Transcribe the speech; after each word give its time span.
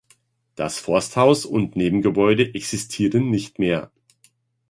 Das 0.55 0.79
Forsthaus 0.79 1.45
und 1.45 1.75
Nebengebäude 1.75 2.55
existieren 2.55 3.29
nicht 3.29 3.59
mehr. 3.59 3.91